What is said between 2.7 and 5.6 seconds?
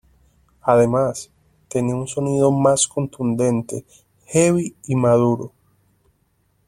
contundente, heavy y maduro.